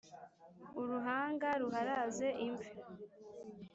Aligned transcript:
uruhanga 0.81 1.47
ruharaze 1.61 2.27
imvi 2.45 2.69